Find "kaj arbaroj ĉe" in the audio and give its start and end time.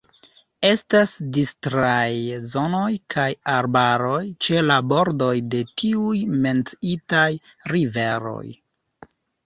3.17-4.65